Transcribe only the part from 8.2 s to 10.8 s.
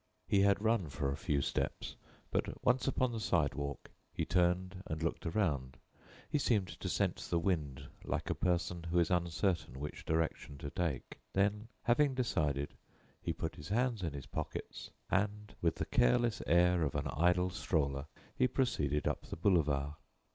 a person who is uncertain which direction to